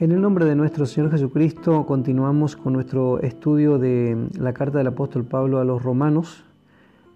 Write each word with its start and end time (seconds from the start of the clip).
En 0.00 0.12
el 0.12 0.20
nombre 0.20 0.44
de 0.44 0.54
nuestro 0.54 0.86
Señor 0.86 1.10
Jesucristo 1.10 1.84
continuamos 1.84 2.54
con 2.54 2.74
nuestro 2.74 3.18
estudio 3.18 3.80
de 3.80 4.28
la 4.38 4.52
carta 4.52 4.78
del 4.78 4.86
apóstol 4.86 5.24
Pablo 5.24 5.58
a 5.58 5.64
los 5.64 5.82
romanos, 5.82 6.44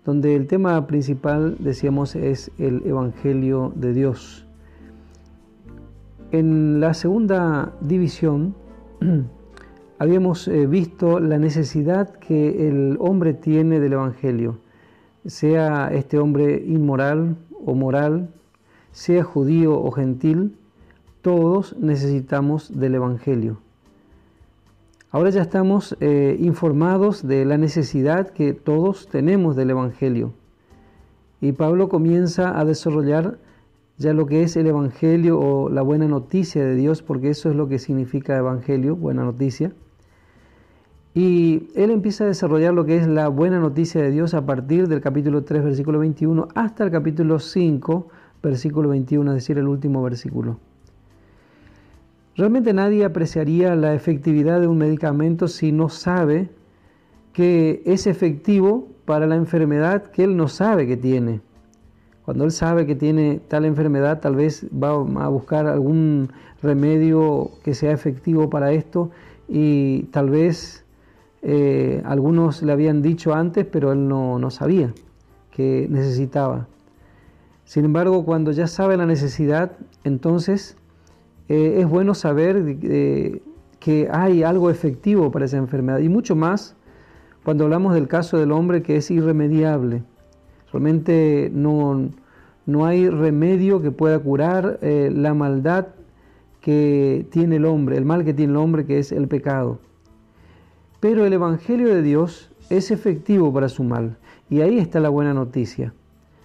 donde 0.04 0.34
el 0.34 0.48
tema 0.48 0.84
principal, 0.88 1.54
decíamos, 1.60 2.16
es 2.16 2.50
el 2.58 2.82
Evangelio 2.84 3.72
de 3.76 3.92
Dios. 3.92 4.48
En 6.32 6.80
la 6.80 6.92
segunda 6.92 7.72
división 7.82 8.56
habíamos 10.00 10.48
eh, 10.48 10.66
visto 10.66 11.20
la 11.20 11.38
necesidad 11.38 12.12
que 12.16 12.66
el 12.66 12.96
hombre 12.98 13.32
tiene 13.32 13.78
del 13.78 13.92
Evangelio, 13.92 14.58
sea 15.24 15.86
este 15.92 16.18
hombre 16.18 16.64
inmoral 16.66 17.36
o 17.64 17.76
moral, 17.76 18.30
sea 18.90 19.22
judío 19.22 19.80
o 19.80 19.92
gentil, 19.92 20.56
todos 21.22 21.76
necesitamos 21.78 22.78
del 22.78 22.96
Evangelio. 22.96 23.58
Ahora 25.12 25.30
ya 25.30 25.42
estamos 25.42 25.96
eh, 26.00 26.36
informados 26.40 27.26
de 27.26 27.44
la 27.44 27.58
necesidad 27.58 28.30
que 28.30 28.54
todos 28.54 29.08
tenemos 29.08 29.56
del 29.56 29.70
Evangelio. 29.70 30.32
Y 31.40 31.52
Pablo 31.52 31.88
comienza 31.88 32.58
a 32.58 32.64
desarrollar 32.64 33.38
ya 33.98 34.14
lo 34.14 34.26
que 34.26 34.42
es 34.42 34.56
el 34.56 34.66
Evangelio 34.66 35.38
o 35.38 35.68
la 35.68 35.82
buena 35.82 36.08
noticia 36.08 36.64
de 36.64 36.74
Dios, 36.74 37.02
porque 37.02 37.30
eso 37.30 37.50
es 37.50 37.56
lo 37.56 37.68
que 37.68 37.78
significa 37.78 38.36
Evangelio, 38.36 38.96
buena 38.96 39.22
noticia. 39.22 39.72
Y 41.14 41.68
él 41.74 41.90
empieza 41.90 42.24
a 42.24 42.28
desarrollar 42.28 42.72
lo 42.72 42.86
que 42.86 42.96
es 42.96 43.06
la 43.06 43.28
buena 43.28 43.60
noticia 43.60 44.02
de 44.02 44.10
Dios 44.10 44.32
a 44.34 44.46
partir 44.46 44.88
del 44.88 45.02
capítulo 45.02 45.44
3, 45.44 45.62
versículo 45.62 45.98
21, 45.98 46.48
hasta 46.54 46.84
el 46.84 46.90
capítulo 46.90 47.38
5, 47.38 48.08
versículo 48.42 48.88
21, 48.88 49.30
es 49.32 49.34
decir, 49.34 49.58
el 49.58 49.68
último 49.68 50.02
versículo. 50.02 50.58
Realmente 52.36 52.72
nadie 52.72 53.04
apreciaría 53.04 53.74
la 53.74 53.94
efectividad 53.94 54.60
de 54.60 54.66
un 54.66 54.78
medicamento 54.78 55.48
si 55.48 55.70
no 55.70 55.88
sabe 55.88 56.48
que 57.32 57.82
es 57.84 58.06
efectivo 58.06 58.88
para 59.04 59.26
la 59.26 59.36
enfermedad 59.36 60.04
que 60.04 60.24
él 60.24 60.36
no 60.36 60.48
sabe 60.48 60.86
que 60.86 60.96
tiene. 60.96 61.40
Cuando 62.24 62.44
él 62.44 62.52
sabe 62.52 62.86
que 62.86 62.94
tiene 62.94 63.40
tal 63.48 63.64
enfermedad, 63.64 64.20
tal 64.20 64.36
vez 64.36 64.66
va 64.72 64.90
a 64.90 65.28
buscar 65.28 65.66
algún 65.66 66.30
remedio 66.62 67.50
que 67.64 67.74
sea 67.74 67.92
efectivo 67.92 68.48
para 68.48 68.72
esto 68.72 69.10
y 69.48 70.04
tal 70.04 70.30
vez 70.30 70.84
eh, 71.42 72.00
algunos 72.04 72.62
le 72.62 72.72
habían 72.72 73.02
dicho 73.02 73.34
antes, 73.34 73.66
pero 73.66 73.92
él 73.92 74.08
no, 74.08 74.38
no 74.38 74.50
sabía 74.50 74.94
que 75.50 75.86
necesitaba. 75.90 76.68
Sin 77.64 77.84
embargo, 77.84 78.24
cuando 78.24 78.52
ya 78.52 78.66
sabe 78.66 78.96
la 78.96 79.06
necesidad, 79.06 79.72
entonces 80.04 80.76
eh, 81.52 81.80
es 81.80 81.86
bueno 81.86 82.14
saber 82.14 82.78
que 83.78 84.08
hay 84.10 84.42
algo 84.42 84.70
efectivo 84.70 85.30
para 85.30 85.44
esa 85.44 85.58
enfermedad 85.58 85.98
y 85.98 86.08
mucho 86.08 86.34
más 86.34 86.76
cuando 87.44 87.64
hablamos 87.64 87.92
del 87.92 88.08
caso 88.08 88.38
del 88.38 88.52
hombre 88.52 88.82
que 88.82 88.96
es 88.96 89.10
irremediable. 89.10 90.02
Realmente 90.72 91.50
no, 91.52 92.08
no 92.64 92.86
hay 92.86 93.06
remedio 93.10 93.82
que 93.82 93.90
pueda 93.90 94.18
curar 94.18 94.78
eh, 94.80 95.10
la 95.14 95.34
maldad 95.34 95.88
que 96.62 97.26
tiene 97.30 97.56
el 97.56 97.66
hombre, 97.66 97.98
el 97.98 98.06
mal 98.06 98.24
que 98.24 98.32
tiene 98.32 98.52
el 98.52 98.56
hombre 98.56 98.86
que 98.86 98.98
es 98.98 99.12
el 99.12 99.28
pecado. 99.28 99.78
Pero 101.00 101.26
el 101.26 101.34
Evangelio 101.34 101.88
de 101.88 102.00
Dios 102.00 102.50
es 102.70 102.90
efectivo 102.90 103.52
para 103.52 103.68
su 103.68 103.84
mal 103.84 104.16
y 104.48 104.62
ahí 104.62 104.78
está 104.78 105.00
la 105.00 105.10
buena 105.10 105.34
noticia. 105.34 105.92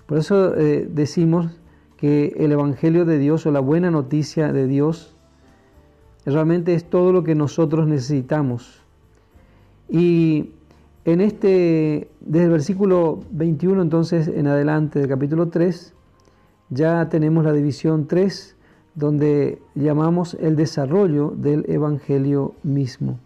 Por 0.06 0.18
eso 0.18 0.54
eh, 0.58 0.86
decimos 0.92 1.58
que 1.98 2.36
el 2.38 2.52
Evangelio 2.52 3.06
de 3.06 3.18
Dios 3.18 3.46
o 3.46 3.52
la 3.52 3.60
buena 3.60 3.92
noticia 3.92 4.54
de 4.54 4.68
Dios 4.68 5.16
realmente 6.26 6.74
es 6.74 6.90
todo 6.90 7.12
lo 7.12 7.24
que 7.24 7.36
nosotros 7.36 7.88
necesitamos. 7.88 8.82
Y 9.90 10.52
en 11.06 11.22
este, 11.22 12.10
desde 12.20 12.46
el 12.46 12.52
versículo 12.52 13.22
21 13.32 13.82
entonces 13.82 14.28
en 14.28 14.48
adelante 14.48 15.00
del 15.00 15.08
capítulo 15.08 15.48
3, 15.48 15.94
ya 16.70 17.08
tenemos 17.10 17.46
la 17.46 17.54
división 17.54 18.08
3, 18.08 18.56
donde 18.94 19.62
llamamos 19.74 20.36
el 20.40 20.56
desarrollo 20.56 21.34
del 21.38 21.66
Evangelio 21.70 22.56
mismo. 22.64 23.20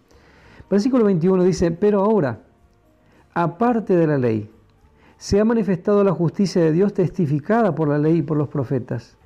Versículo 0.70 1.04
21 1.04 1.42
dice, 1.44 1.70
pero 1.72 2.02
ahora, 2.02 2.40
aparte 3.34 3.96
de 3.96 4.06
la 4.06 4.18
ley, 4.18 4.48
se 5.22 5.38
ha 5.38 5.44
manifestado 5.44 6.02
la 6.02 6.10
justicia 6.10 6.60
de 6.60 6.72
Dios 6.72 6.94
testificada 6.94 7.76
por 7.76 7.86
la 7.86 7.96
ley 7.96 8.16
y 8.16 8.22
por 8.22 8.36
los 8.36 8.48
profetas. 8.48 9.16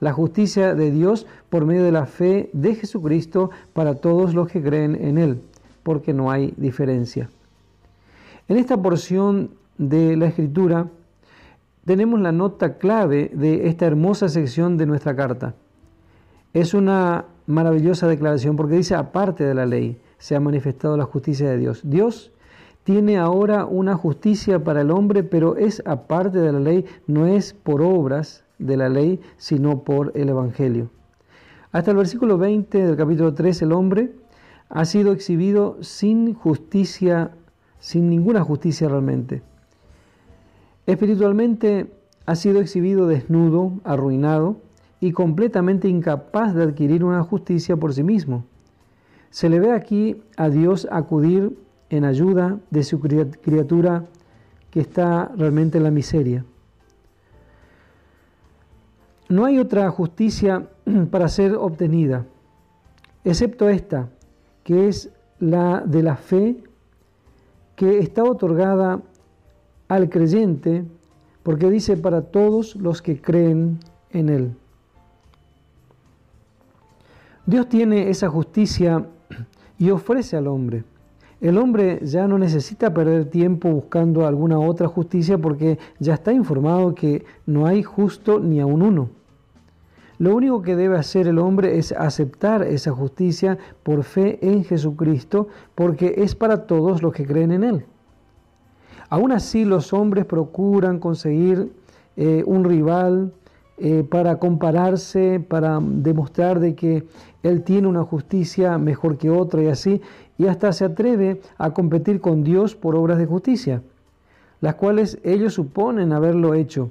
La 0.00 0.12
justicia 0.12 0.74
de 0.74 0.90
Dios 0.90 1.24
por 1.48 1.66
medio 1.66 1.84
de 1.84 1.92
la 1.92 2.06
fe 2.06 2.50
de 2.52 2.74
Jesucristo 2.74 3.52
para 3.72 3.94
todos 3.94 4.34
los 4.34 4.48
que 4.48 4.60
creen 4.60 4.96
en 5.00 5.18
Él, 5.18 5.40
porque 5.84 6.12
no 6.12 6.32
hay 6.32 6.52
diferencia. 6.56 7.30
En 8.48 8.56
esta 8.56 8.76
porción 8.82 9.50
de 9.78 10.16
la 10.16 10.26
Escritura 10.26 10.88
tenemos 11.84 12.18
la 12.18 12.32
nota 12.32 12.76
clave 12.78 13.30
de 13.32 13.68
esta 13.68 13.86
hermosa 13.86 14.28
sección 14.28 14.76
de 14.76 14.86
nuestra 14.86 15.14
carta. 15.14 15.54
Es 16.54 16.74
una 16.74 17.26
maravillosa 17.46 18.08
declaración 18.08 18.56
porque 18.56 18.74
dice, 18.74 18.96
aparte 18.96 19.44
de 19.44 19.54
la 19.54 19.64
ley, 19.64 19.96
se 20.18 20.34
ha 20.34 20.40
manifestado 20.40 20.96
la 20.96 21.04
justicia 21.04 21.48
de 21.48 21.56
Dios. 21.56 21.82
Dios 21.84 22.32
tiene 22.90 23.18
ahora 23.18 23.66
una 23.66 23.94
justicia 23.94 24.64
para 24.64 24.80
el 24.80 24.90
hombre, 24.90 25.22
pero 25.22 25.56
es 25.56 25.80
aparte 25.86 26.40
de 26.40 26.50
la 26.50 26.58
ley, 26.58 26.84
no 27.06 27.28
es 27.28 27.54
por 27.54 27.82
obras 27.82 28.42
de 28.58 28.76
la 28.76 28.88
ley, 28.88 29.20
sino 29.36 29.84
por 29.84 30.10
el 30.16 30.28
Evangelio. 30.28 30.90
Hasta 31.70 31.92
el 31.92 31.98
versículo 31.98 32.36
20 32.36 32.84
del 32.84 32.96
capítulo 32.96 33.32
3, 33.32 33.62
el 33.62 33.70
hombre 33.70 34.10
ha 34.68 34.84
sido 34.86 35.12
exhibido 35.12 35.76
sin 35.82 36.34
justicia, 36.34 37.30
sin 37.78 38.10
ninguna 38.10 38.42
justicia 38.42 38.88
realmente. 38.88 39.40
Espiritualmente 40.84 41.92
ha 42.26 42.34
sido 42.34 42.60
exhibido 42.60 43.06
desnudo, 43.06 43.74
arruinado 43.84 44.56
y 44.98 45.12
completamente 45.12 45.86
incapaz 45.86 46.56
de 46.56 46.64
adquirir 46.64 47.04
una 47.04 47.22
justicia 47.22 47.76
por 47.76 47.94
sí 47.94 48.02
mismo. 48.02 48.46
Se 49.30 49.48
le 49.48 49.60
ve 49.60 49.70
aquí 49.70 50.20
a 50.36 50.48
Dios 50.48 50.88
acudir 50.90 51.56
en 51.90 52.04
ayuda 52.04 52.58
de 52.70 52.84
su 52.84 53.00
criatura 53.00 54.06
que 54.70 54.80
está 54.80 55.30
realmente 55.36 55.78
en 55.78 55.84
la 55.84 55.90
miseria. 55.90 56.44
No 59.28 59.44
hay 59.44 59.58
otra 59.58 59.90
justicia 59.90 60.68
para 61.10 61.28
ser 61.28 61.54
obtenida, 61.54 62.24
excepto 63.24 63.68
esta, 63.68 64.08
que 64.64 64.88
es 64.88 65.10
la 65.40 65.80
de 65.80 66.02
la 66.02 66.16
fe 66.16 66.62
que 67.74 67.98
está 67.98 68.24
otorgada 68.24 69.00
al 69.88 70.08
creyente, 70.08 70.84
porque 71.42 71.70
dice 71.70 71.96
para 71.96 72.22
todos 72.22 72.76
los 72.76 73.02
que 73.02 73.20
creen 73.20 73.80
en 74.10 74.28
Él. 74.28 74.54
Dios 77.46 77.68
tiene 77.68 78.10
esa 78.10 78.28
justicia 78.28 79.06
y 79.78 79.90
ofrece 79.90 80.36
al 80.36 80.46
hombre. 80.46 80.84
El 81.40 81.56
hombre 81.56 82.00
ya 82.02 82.28
no 82.28 82.38
necesita 82.38 82.92
perder 82.92 83.24
tiempo 83.24 83.70
buscando 83.70 84.26
alguna 84.26 84.58
otra 84.58 84.88
justicia 84.88 85.38
porque 85.38 85.78
ya 85.98 86.14
está 86.14 86.32
informado 86.32 86.94
que 86.94 87.24
no 87.46 87.66
hay 87.66 87.82
justo 87.82 88.40
ni 88.40 88.60
aun 88.60 88.82
uno. 88.82 89.08
Lo 90.18 90.36
único 90.36 90.60
que 90.60 90.76
debe 90.76 90.98
hacer 90.98 91.26
el 91.26 91.38
hombre 91.38 91.78
es 91.78 91.92
aceptar 91.92 92.62
esa 92.62 92.92
justicia 92.92 93.56
por 93.82 94.04
fe 94.04 94.38
en 94.42 94.64
Jesucristo 94.64 95.48
porque 95.74 96.16
es 96.18 96.34
para 96.34 96.66
todos 96.66 97.02
los 97.02 97.14
que 97.14 97.26
creen 97.26 97.52
en 97.52 97.64
Él. 97.64 97.84
Aún 99.08 99.32
así 99.32 99.64
los 99.64 99.94
hombres 99.94 100.26
procuran 100.26 100.98
conseguir 100.98 101.72
eh, 102.18 102.44
un 102.46 102.64
rival 102.64 103.32
eh, 103.78 104.04
para 104.04 104.38
compararse, 104.38 105.40
para 105.40 105.80
demostrar 105.80 106.60
de 106.60 106.74
que 106.74 107.06
Él 107.42 107.62
tiene 107.62 107.88
una 107.88 108.04
justicia 108.04 108.76
mejor 108.76 109.16
que 109.16 109.30
otra 109.30 109.62
y 109.62 109.68
así, 109.68 110.02
y 110.40 110.46
hasta 110.46 110.72
se 110.72 110.86
atreve 110.86 111.42
a 111.58 111.74
competir 111.74 112.22
con 112.22 112.42
Dios 112.42 112.74
por 112.74 112.96
obras 112.96 113.18
de 113.18 113.26
justicia, 113.26 113.82
las 114.62 114.76
cuales 114.76 115.18
ellos 115.22 115.52
suponen 115.52 116.14
haberlo 116.14 116.54
hecho. 116.54 116.90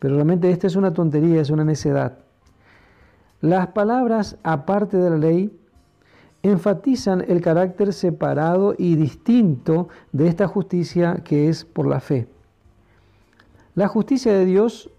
Pero 0.00 0.16
realmente 0.16 0.50
esta 0.50 0.66
es 0.66 0.74
una 0.74 0.92
tontería, 0.92 1.40
es 1.40 1.50
una 1.50 1.62
necedad. 1.62 2.18
Las 3.40 3.68
palabras 3.68 4.38
aparte 4.42 4.96
de 4.96 5.08
la 5.08 5.18
ley 5.18 5.56
enfatizan 6.42 7.24
el 7.28 7.40
carácter 7.40 7.92
separado 7.92 8.74
y 8.76 8.96
distinto 8.96 9.86
de 10.10 10.26
esta 10.26 10.48
justicia 10.48 11.22
que 11.22 11.48
es 11.48 11.64
por 11.64 11.86
la 11.86 12.00
fe. 12.00 12.26
La 13.76 13.86
justicia 13.86 14.32
de 14.32 14.46
Dios 14.46 14.90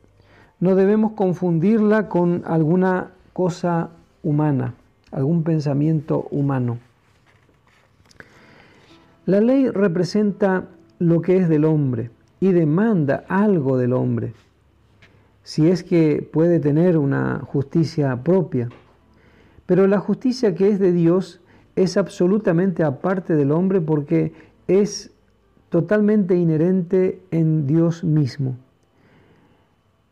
no 0.61 0.75
debemos 0.75 1.11
confundirla 1.11 2.07
con 2.07 2.41
alguna 2.45 3.11
cosa 3.33 3.89
humana, 4.23 4.75
algún 5.11 5.43
pensamiento 5.43 6.25
humano. 6.31 6.77
La 9.25 9.41
ley 9.41 9.69
representa 9.69 10.67
lo 10.99 11.21
que 11.21 11.37
es 11.37 11.49
del 11.49 11.65
hombre 11.65 12.11
y 12.39 12.51
demanda 12.51 13.25
algo 13.27 13.77
del 13.77 13.93
hombre. 13.93 14.33
si 15.41 15.67
es 15.67 15.83
que 15.83 16.27
puede 16.33 16.59
tener 16.59 16.97
una 16.97 17.39
justicia 17.39 18.23
propia. 18.23 18.67
Pero 19.67 19.85
la 19.85 19.99
justicia 19.99 20.55
que 20.55 20.69
es 20.69 20.79
de 20.79 20.91
Dios 20.91 21.39
es 21.75 21.97
absolutamente 21.97 22.83
aparte 22.83 23.35
del 23.35 23.51
hombre 23.51 23.79
porque 23.79 24.33
es 24.67 25.11
totalmente 25.69 26.35
inherente 26.35 27.21
en 27.29 27.67
Dios 27.67 28.03
mismo. 28.03 28.55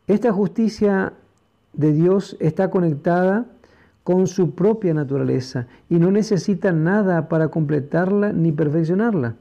Esta 0.06 0.32
justicia 0.32 1.14
de 1.74 1.94
Dios 1.94 2.38
está 2.40 2.70
conectada 2.70 3.48
con 4.04 4.28
su 4.28 4.52
propia 4.52 4.94
naturaleza 4.94 5.68
y 5.90 5.96
no 5.96 6.12
necesita 6.12 6.72
nada 6.72 7.30
para 7.30 7.48
completarla 7.48 8.34
ni 8.34 8.52
perfeccionarla. 8.52 9.36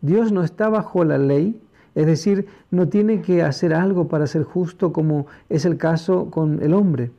Dios 0.00 0.32
no 0.32 0.42
está 0.42 0.68
bajo 0.68 1.04
la 1.04 1.18
ley, 1.18 1.60
es 1.94 2.06
decir, 2.06 2.46
no 2.70 2.88
tiene 2.88 3.20
que 3.20 3.42
hacer 3.42 3.74
algo 3.74 4.08
para 4.08 4.26
ser 4.26 4.44
justo 4.44 4.92
como 4.92 5.26
es 5.48 5.64
el 5.64 5.76
caso 5.76 6.30
con 6.30 6.62
el 6.62 6.72
hombre. 6.72 7.10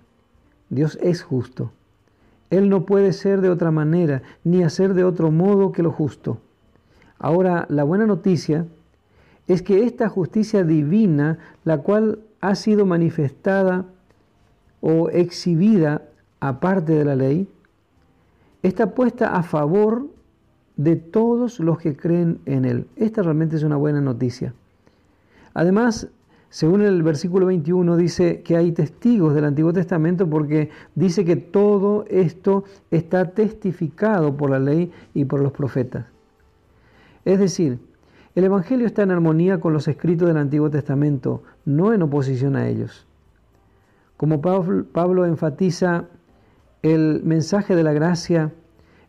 Dios 0.70 0.98
es 1.02 1.22
justo. 1.22 1.72
Él 2.50 2.70
no 2.70 2.86
puede 2.86 3.14
ser 3.14 3.42
de 3.42 3.50
otra 3.50 3.70
manera, 3.72 4.24
ni 4.44 4.64
hacer 4.64 4.94
de 4.94 5.04
otro 5.04 5.32
modo 5.32 5.72
que 5.72 5.84
lo 5.84 5.92
justo. 5.92 6.40
Ahora, 7.20 7.66
la 7.70 7.84
buena 7.84 8.08
noticia 8.08 8.66
es 9.48 9.62
que 9.62 9.84
esta 9.84 10.10
justicia 10.10 10.64
divina, 10.64 11.38
la 11.64 11.80
cual 11.80 12.20
ha 12.42 12.56
sido 12.56 12.86
manifestada 12.86 13.86
o 14.82 15.10
exhibida 15.10 16.04
aparte 16.40 16.94
de 16.94 17.06
la 17.06 17.16
ley, 17.16 17.48
está 18.64 18.94
puesta 18.94 19.36
a 19.36 19.44
favor 19.44 20.08
de 20.78 20.96
todos 20.96 21.60
los 21.60 21.78
que 21.78 21.96
creen 21.96 22.40
en 22.46 22.66
Él. 22.66 22.88
Esta 22.96 23.22
realmente 23.22 23.56
es 23.56 23.64
una 23.64 23.76
buena 23.76 24.02
noticia. 24.02 24.54
Además, 25.54 26.08
según 26.50 26.82
el 26.82 27.04
versículo 27.04 27.46
21, 27.46 27.96
dice 27.98 28.42
que 28.42 28.58
hay 28.58 28.72
testigos 28.72 29.36
del 29.36 29.46
Antiguo 29.46 29.72
Testamento 29.72 30.28
porque 30.28 30.70
dice 30.96 31.24
que 31.24 31.36
todo 31.36 32.06
esto 32.10 32.64
está 32.90 33.32
testificado 33.32 34.36
por 34.36 34.50
la 34.50 34.60
ley 34.60 34.92
y 35.14 35.26
por 35.26 35.42
los 35.42 35.52
profetas. 35.52 36.06
Es 37.26 37.40
decir, 37.40 37.80
el 38.34 38.46
Evangelio 38.46 38.88
está 38.88 39.04
en 39.04 39.12
armonía 39.12 39.60
con 39.60 39.74
los 39.74 39.88
escritos 39.88 40.28
del 40.28 40.38
Antiguo 40.38 40.70
Testamento, 40.70 41.44
no 41.66 41.94
en 41.94 42.02
oposición 42.02 42.56
a 42.56 42.68
ellos. 42.68 43.06
Como 44.18 44.42
Pablo, 44.42 45.26
enfatiza, 45.26 46.06
el 46.82 47.22
mensaje 47.24 47.76
de 47.76 47.84
la 47.84 47.94
gracia 47.94 48.52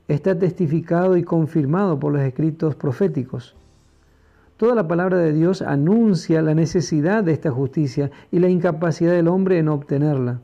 está 0.08 0.38
testificado 0.38 1.16
y 1.16 1.22
confirmado 1.22 1.98
por 1.98 2.12
los 2.12 2.22
escritos 2.22 2.74
proféticos. 2.74 3.56
Toda 4.56 4.74
la 4.74 4.88
palabra 4.88 5.18
de 5.18 5.32
Dios 5.32 5.62
anuncia 5.62 6.42
la 6.42 6.54
necesidad 6.54 7.24
de 7.24 7.32
esta 7.32 7.50
justicia 7.50 8.10
y 8.30 8.40
la 8.40 8.48
incapacidad 8.48 9.12
del 9.12 9.28
hombre 9.28 9.58
en 9.58 9.68
obtenerla. 9.68 10.40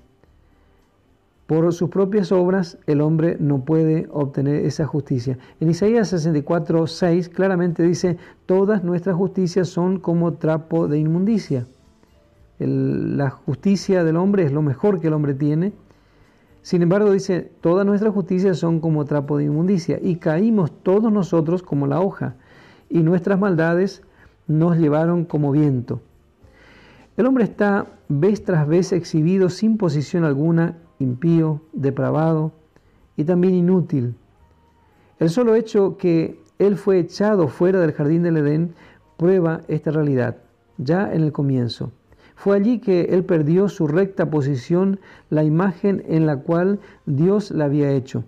Por 1.46 1.73
sus 1.73 1.90
propias 1.90 2.32
obras 2.32 2.78
el 2.87 3.00
hombre 3.00 3.37
no 3.38 3.64
puede 3.64 4.08
obtener 4.11 4.64
esa 4.64 4.87
justicia. 4.87 5.38
En 5.61 5.70
Isaías 5.70 6.08
64, 6.08 6.87
6 6.87 7.29
claramente 7.29 7.82
dice, 7.82 8.17
todas 8.46 8.82
nuestras 8.82 9.17
justicias 9.17 9.69
son 9.69 10.00
como 10.00 10.34
trapo 10.34 10.88
de 10.88 10.99
inmundicia 10.99 11.67
la 12.58 13.31
justicia 13.31 14.05
del 14.05 14.17
hombre 14.17 14.44
es 14.44 14.52
lo 14.52 14.62
mejor 14.62 15.00
que 15.00 15.08
el 15.08 15.12
hombre 15.12 15.34
tiene. 15.34 15.72
Sin 16.66 16.82
embargo, 16.82 17.12
dice, 17.12 17.52
todas 17.60 17.86
nuestras 17.86 18.12
justicias 18.12 18.58
son 18.58 18.80
como 18.80 19.04
trapo 19.04 19.38
de 19.38 19.44
inmundicia 19.44 20.00
y 20.02 20.16
caímos 20.16 20.72
todos 20.82 21.12
nosotros 21.12 21.62
como 21.62 21.86
la 21.86 22.00
hoja 22.00 22.34
y 22.90 23.04
nuestras 23.04 23.38
maldades 23.38 24.02
nos 24.48 24.76
llevaron 24.76 25.26
como 25.26 25.52
viento. 25.52 26.00
El 27.16 27.26
hombre 27.26 27.44
está 27.44 27.86
vez 28.08 28.42
tras 28.42 28.66
vez 28.66 28.90
exhibido 28.90 29.48
sin 29.48 29.76
posición 29.76 30.24
alguna, 30.24 30.76
impío, 30.98 31.60
depravado 31.72 32.50
y 33.16 33.22
también 33.22 33.54
inútil. 33.54 34.16
El 35.20 35.30
solo 35.30 35.54
hecho 35.54 35.96
que 35.96 36.42
él 36.58 36.74
fue 36.74 36.98
echado 36.98 37.46
fuera 37.46 37.78
del 37.78 37.92
jardín 37.92 38.24
del 38.24 38.38
Edén 38.38 38.74
prueba 39.16 39.60
esta 39.69 39.92
realidad, 39.92 40.38
ya 40.78 41.14
en 41.14 41.22
el 41.22 41.30
comienzo. 41.30 41.92
Fue 42.36 42.54
allí 42.54 42.78
que 42.78 43.06
él 43.06 43.24
perdió 43.24 43.68
su 43.68 43.88
recta 43.88 44.30
posición, 44.30 45.00
la 45.30 45.42
imagen 45.42 46.04
en 46.06 46.26
la 46.26 46.36
cual 46.36 46.78
Dios 47.06 47.50
la 47.50 47.64
había 47.64 47.90
hecho. 47.90 48.24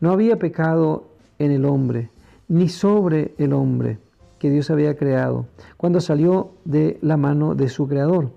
No 0.00 0.12
había 0.12 0.38
pecado 0.38 1.08
en 1.38 1.50
el 1.50 1.64
hombre, 1.64 2.10
ni 2.46 2.68
sobre 2.68 3.34
el 3.36 3.52
hombre 3.52 3.98
que 4.38 4.50
Dios 4.50 4.70
había 4.70 4.96
creado, 4.96 5.46
cuando 5.76 6.00
salió 6.00 6.52
de 6.64 6.98
la 7.02 7.16
mano 7.16 7.56
de 7.56 7.68
su 7.68 7.88
creador. 7.88 8.30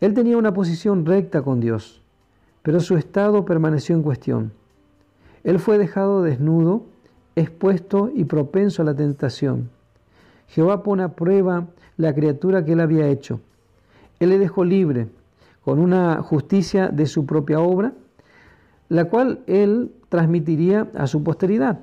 Él 0.00 0.12
tenía 0.12 0.36
una 0.36 0.52
posición 0.52 1.06
recta 1.06 1.40
con 1.42 1.60
Dios, 1.60 2.02
pero 2.62 2.80
su 2.80 2.96
estado 2.96 3.44
permaneció 3.44 3.94
en 3.94 4.02
cuestión. 4.02 4.52
Él 5.44 5.60
fue 5.60 5.78
dejado 5.78 6.22
desnudo, 6.22 6.82
expuesto 7.36 8.10
y 8.12 8.24
propenso 8.24 8.82
a 8.82 8.84
la 8.84 8.94
tentación. 8.94 9.70
Jehová 10.48 10.82
pone 10.82 11.04
a 11.04 11.14
prueba 11.14 11.68
la 11.96 12.14
criatura 12.14 12.64
que 12.64 12.72
él 12.72 12.80
había 12.80 13.08
hecho. 13.08 13.40
Él 14.20 14.30
le 14.30 14.38
dejó 14.38 14.64
libre 14.64 15.08
con 15.64 15.78
una 15.78 16.22
justicia 16.22 16.88
de 16.88 17.06
su 17.06 17.26
propia 17.26 17.60
obra, 17.60 17.92
la 18.88 19.06
cual 19.06 19.40
él 19.46 19.92
transmitiría 20.08 20.88
a 20.94 21.06
su 21.06 21.22
posteridad. 21.22 21.80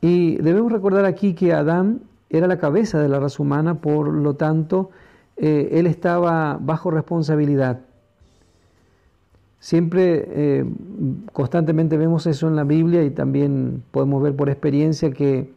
Y 0.00 0.36
debemos 0.36 0.72
recordar 0.72 1.04
aquí 1.04 1.34
que 1.34 1.52
Adán 1.52 2.00
era 2.30 2.46
la 2.46 2.58
cabeza 2.58 3.00
de 3.00 3.08
la 3.08 3.20
raza 3.20 3.42
humana, 3.42 3.76
por 3.76 4.08
lo 4.08 4.34
tanto, 4.34 4.90
eh, 5.36 5.68
él 5.72 5.86
estaba 5.86 6.58
bajo 6.60 6.90
responsabilidad. 6.90 7.80
Siempre, 9.58 10.24
eh, 10.28 10.64
constantemente 11.32 11.96
vemos 11.96 12.26
eso 12.26 12.48
en 12.48 12.56
la 12.56 12.64
Biblia 12.64 13.02
y 13.02 13.10
también 13.10 13.82
podemos 13.90 14.22
ver 14.22 14.36
por 14.36 14.50
experiencia 14.50 15.10
que 15.10 15.50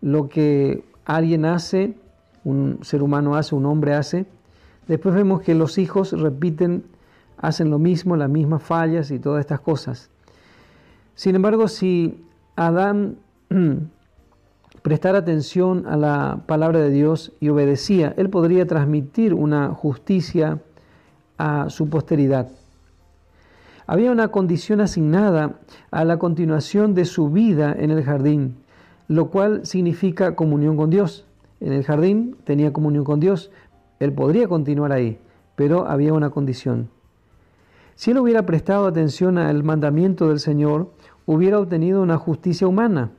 lo 0.00 0.28
que 0.28 0.82
alguien 1.04 1.44
hace 1.44 1.94
un 2.44 2.78
ser 2.82 3.02
humano 3.02 3.34
hace, 3.36 3.54
un 3.54 3.66
hombre 3.66 3.94
hace. 3.94 4.26
Después 4.86 5.14
vemos 5.14 5.42
que 5.42 5.54
los 5.54 5.78
hijos 5.78 6.12
repiten, 6.12 6.84
hacen 7.36 7.70
lo 7.70 7.78
mismo, 7.78 8.16
las 8.16 8.30
mismas 8.30 8.62
fallas 8.62 9.10
y 9.10 9.18
todas 9.18 9.40
estas 9.40 9.60
cosas. 9.60 10.10
Sin 11.14 11.34
embargo, 11.34 11.68
si 11.68 12.24
Adán 12.56 13.18
prestara 14.82 15.18
atención 15.18 15.86
a 15.86 15.96
la 15.96 16.40
palabra 16.46 16.80
de 16.80 16.90
Dios 16.90 17.32
y 17.40 17.48
obedecía, 17.48 18.14
él 18.16 18.30
podría 18.30 18.66
transmitir 18.66 19.34
una 19.34 19.68
justicia 19.68 20.60
a 21.38 21.70
su 21.70 21.88
posteridad. 21.88 22.48
Había 23.86 24.12
una 24.12 24.28
condición 24.28 24.80
asignada 24.80 25.58
a 25.90 26.04
la 26.04 26.18
continuación 26.18 26.94
de 26.94 27.04
su 27.04 27.28
vida 27.30 27.74
en 27.76 27.90
el 27.90 28.04
jardín, 28.04 28.56
lo 29.08 29.30
cual 29.30 29.66
significa 29.66 30.36
comunión 30.36 30.76
con 30.76 30.90
Dios 30.90 31.26
en 31.60 31.72
el 31.72 31.84
jardín, 31.84 32.36
tenía 32.44 32.72
comunión 32.72 33.04
con 33.04 33.20
Dios, 33.20 33.50
él 33.98 34.12
podría 34.12 34.48
continuar 34.48 34.92
ahí, 34.92 35.18
pero 35.56 35.86
había 35.86 36.12
una 36.12 36.30
condición. 36.30 36.88
Si 37.94 38.12
él 38.12 38.18
hubiera 38.18 38.46
prestado 38.46 38.86
atención 38.86 39.36
al 39.36 39.62
mandamiento 39.62 40.28
del 40.28 40.40
Señor, 40.40 40.90
hubiera 41.26 41.58
obtenido 41.58 42.02
una 42.02 42.16
justicia 42.16 42.66
humana, 42.66 43.10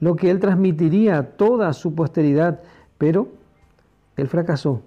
lo 0.00 0.16
que 0.16 0.30
él 0.30 0.40
transmitiría 0.40 1.18
a 1.18 1.22
toda 1.24 1.72
su 1.74 1.94
posteridad, 1.94 2.60
pero 2.96 3.28
él 4.16 4.28
fracasó. 4.28 4.80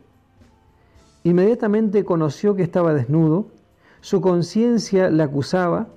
Inmediatamente 1.24 2.04
conoció 2.04 2.56
que 2.56 2.64
estaba 2.64 2.94
desnudo, 2.94 3.48
su 4.02 4.22
conciencia 4.22 5.10
le 5.10 5.24
acusaba 5.24 5.88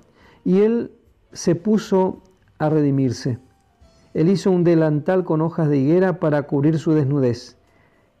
y 0.45 0.61
él 0.61 0.91
se 1.33 1.55
puso 1.55 2.21
a 2.59 2.69
redimirse. 2.69 3.39
Él 4.17 4.29
hizo 4.29 4.49
un 4.49 4.63
delantal 4.63 5.23
con 5.23 5.41
hojas 5.41 5.69
de 5.69 5.77
higuera 5.77 6.19
para 6.19 6.41
cubrir 6.41 6.79
su 6.79 6.91
desnudez. 6.91 7.55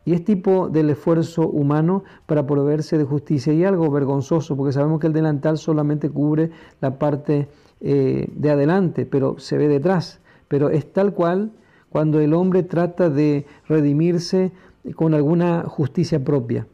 Y 0.05 0.13
es 0.13 0.23
tipo 0.23 0.69
del 0.69 0.91
esfuerzo 0.91 1.49
humano 1.49 2.03
para 2.27 2.45
proveerse 2.45 2.99
de 2.99 3.03
justicia. 3.03 3.51
Y 3.51 3.63
algo 3.63 3.89
vergonzoso, 3.89 4.55
porque 4.55 4.73
sabemos 4.73 4.99
que 4.99 5.07
el 5.07 5.13
delantal 5.13 5.57
solamente 5.57 6.07
cubre 6.11 6.51
la 6.81 6.99
parte 6.99 7.47
eh, 7.81 8.29
de 8.31 8.51
adelante, 8.51 9.07
pero 9.07 9.39
se 9.39 9.57
ve 9.57 9.67
detrás. 9.67 10.19
Pero 10.47 10.69
es 10.69 10.93
tal 10.93 11.15
cual 11.15 11.49
cuando 11.89 12.19
el 12.19 12.35
hombre 12.35 12.61
trata 12.61 13.09
de 13.09 13.47
redimirse 13.67 14.51
con 14.95 15.15
alguna 15.15 15.63
justicia 15.63 16.23
propia. 16.23 16.67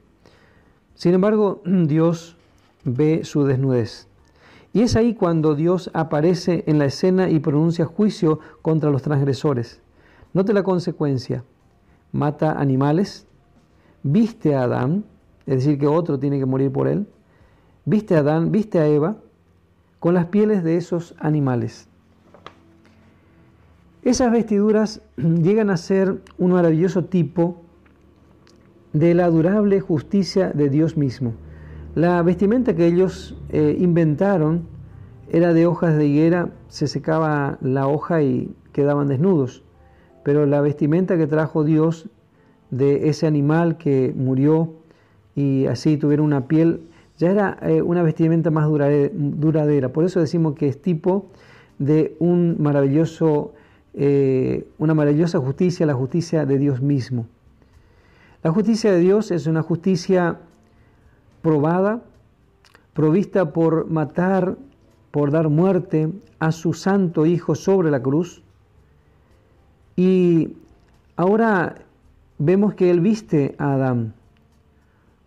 Sin 0.95 1.13
embargo, 1.13 1.61
Dios 1.65 2.35
ve 2.83 3.21
su 3.23 3.45
desnudez. 3.45 4.09
Y 4.73 4.81
es 4.81 4.95
ahí 4.95 5.13
cuando 5.13 5.53
Dios 5.53 5.91
aparece 5.93 6.63
en 6.65 6.79
la 6.79 6.85
escena 6.85 7.29
y 7.29 7.39
pronuncia 7.39 7.85
juicio 7.85 8.39
contra 8.63 8.89
los 8.89 9.03
transgresores. 9.03 9.81
Note 10.33 10.51
la 10.51 10.63
consecuencia. 10.63 11.43
Mata 12.11 12.53
animales, 12.53 13.27
viste 14.01 14.55
a 14.55 14.63
Adán, 14.63 15.05
es 15.45 15.57
decir, 15.57 15.77
que 15.77 15.87
otro 15.87 16.19
tiene 16.19 16.39
que 16.39 16.45
morir 16.45 16.71
por 16.71 16.87
él, 16.87 17.07
viste 17.85 18.15
a 18.15 18.19
Adán, 18.19 18.51
viste 18.51 18.79
a 18.79 18.87
Eva, 18.87 19.17
con 19.99 20.15
las 20.15 20.25
pieles 20.25 20.63
de 20.63 20.77
esos 20.77 21.15
animales. 21.19 21.87
Esas 24.03 24.31
vestiduras 24.31 25.01
llegan 25.17 25.69
a 25.69 25.77
ser 25.77 26.21
un 26.37 26.51
maravilloso 26.51 27.05
tipo 27.05 27.61
de 28.91 29.13
la 29.13 29.29
durable 29.29 29.79
justicia 29.81 30.49
de 30.51 30.69
Dios 30.69 30.97
mismo. 30.97 31.33
La 31.95 32.23
vestimenta 32.23 32.75
que 32.75 32.87
ellos 32.87 33.35
eh, 33.49 33.77
inventaron 33.79 34.67
era 35.29 35.53
de 35.53 35.67
hojas 35.67 35.95
de 35.95 36.07
higuera, 36.07 36.49
se 36.67 36.87
secaba 36.87 37.59
la 37.61 37.87
hoja 37.87 38.23
y 38.23 38.51
quedaban 38.71 39.07
desnudos. 39.07 39.63
Pero 40.23 40.47
la 40.47 40.59
vestimenta 40.61 41.17
que 41.17 41.27
trajo 41.27 41.63
Dios 41.63 42.09
de 42.71 43.09
ese 43.09 43.27
animal 43.27 43.77
que 43.77 44.11
murió 44.15 44.73
y 45.35 45.67
así 45.67 45.97
tuvieron 45.97 46.25
una 46.25 46.47
piel, 46.47 46.81
ya 47.19 47.29
era 47.29 47.59
eh, 47.61 47.83
una 47.83 48.01
vestimenta 48.01 48.49
más 48.49 48.67
duradera. 48.67 49.89
Por 49.89 50.03
eso 50.03 50.19
decimos 50.19 50.55
que 50.55 50.67
es 50.67 50.81
tipo 50.81 51.27
de 51.77 52.15
un 52.17 52.55
maravilloso, 52.59 53.53
eh, 53.93 54.67
una 54.79 54.95
maravillosa 54.95 55.37
justicia, 55.39 55.85
la 55.85 55.93
justicia 55.93 56.47
de 56.47 56.57
Dios 56.57 56.81
mismo. 56.81 57.27
La 58.41 58.51
justicia 58.51 58.91
de 58.91 58.99
Dios 58.99 59.29
es 59.29 59.45
una 59.45 59.61
justicia 59.61 60.39
probada, 61.43 62.01
provista 62.93 63.53
por 63.53 63.91
matar, 63.91 64.57
por 65.11 65.29
dar 65.29 65.49
muerte 65.49 66.11
a 66.39 66.51
su 66.51 66.73
santo 66.73 67.27
Hijo 67.27 67.53
sobre 67.53 67.91
la 67.91 68.01
cruz. 68.01 68.41
Y 69.95 70.55
ahora 71.15 71.75
vemos 72.39 72.73
que 72.73 72.89
Él 72.89 73.01
viste 73.01 73.53
a 73.59 73.73
Adán. 73.73 74.15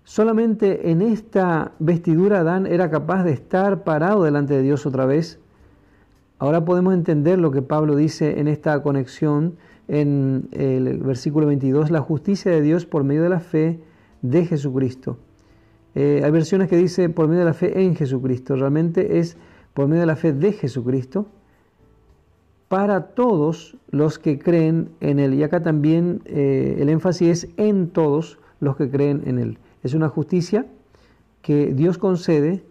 Solamente 0.03 0.91
en 0.91 1.03
esta 1.03 1.73
vestidura 1.79 2.41
Adán 2.41 2.67
era 2.67 2.91
capaz 2.91 3.23
de 3.23 3.33
estar 3.33 3.85
parado 3.85 4.25
delante 4.25 4.55
de 4.55 4.63
Dios 4.63 4.87
otra 4.87 5.05
vez. 5.05 5.39
Ahora 6.39 6.65
podemos 6.65 6.95
entender 6.95 7.39
lo 7.39 7.51
que 7.51 7.63
Pablo 7.63 7.95
dice 7.95 8.41
en 8.41 8.49
esta 8.49 8.83
conexión 8.83 9.57
en 9.89 10.49
el 10.53 10.99
versículo 10.99 11.47
22, 11.47 11.91
la 11.91 12.01
justicia 12.01 12.51
de 12.51 12.63
Dios 12.63 12.87
por 12.87 13.05
medio 13.05 13.23
de 13.23 13.29
la 13.29 13.41
fe 13.41 13.81
de 14.23 14.47
Jesucristo. 14.47 15.19
Eh, 15.99 16.21
hay 16.23 16.31
versiones 16.31 16.69
que 16.69 16.77
dice 16.77 17.09
por 17.09 17.27
medio 17.27 17.41
de 17.41 17.47
la 17.47 17.55
fe 17.55 17.83
en 17.83 17.97
Jesucristo, 17.97 18.55
realmente 18.55 19.19
es 19.19 19.39
por 19.73 19.89
medio 19.89 20.03
de 20.03 20.07
la 20.07 20.17
fe 20.17 20.35
de 20.35 20.53
Jesucristo 20.53 21.27
para 22.69 23.15
todos 23.15 23.79
los 23.91 24.19
que 24.19 24.39
creen 24.39 24.91
en 25.01 25.19
Él. 25.19 25.33
Y 25.33 25.43
acá 25.43 25.63
también 25.63 26.21
eh, 26.27 26.77
el 26.81 26.91
énfasis 26.91 27.29
es 27.29 27.49
en 27.57 27.89
todos 27.89 28.39
los 28.61 28.77
que 28.77 28.91
creen 28.91 29.23
en 29.25 29.39
Él. 29.39 29.59
Es 29.83 29.95
una 29.95 30.11
justicia 30.11 30.67
que 31.41 31.73
Dios 31.73 31.97
concede 31.97 32.63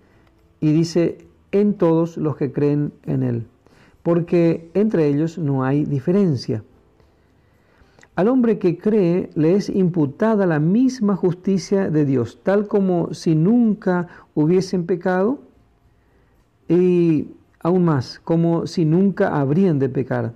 y 0.59 0.71
dice 0.71 1.17
en 1.51 1.73
todos 1.73 2.17
los 2.17 2.35
que 2.35 2.51
creen 2.51 2.93
en 3.07 3.23
Él, 3.23 3.47
porque 4.03 4.69
entre 4.75 5.07
ellos 5.07 5.39
no 5.39 5.63
hay 5.63 5.83
diferencia. 5.85 6.63
Al 8.15 8.29
hombre 8.29 8.59
que 8.59 8.77
cree 8.77 9.29
le 9.35 9.55
es 9.55 9.69
imputada 9.69 10.45
la 10.45 10.59
misma 10.59 11.17
justicia 11.17 11.89
de 11.89 12.05
Dios, 12.05 12.39
tal 12.43 12.67
como 12.67 13.13
si 13.13 13.35
nunca 13.35 14.07
hubiesen 14.33 14.85
pecado 14.85 15.39
y 16.69 17.27
aún 17.59 17.83
más, 17.83 18.21
como 18.23 18.67
si 18.67 18.85
nunca 18.85 19.37
habrían 19.37 19.79
de 19.79 19.89
pecar. 19.89 20.33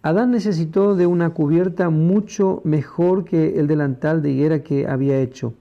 Adán 0.00 0.30
necesitó 0.30 0.94
de 0.94 1.06
una 1.06 1.30
cubierta 1.30 1.90
mucho 1.90 2.62
mejor 2.64 3.24
que 3.24 3.58
el 3.58 3.66
delantal 3.66 4.22
de 4.22 4.30
higuera 4.30 4.62
que 4.62 4.86
había 4.86 5.20
hecho. 5.20 5.52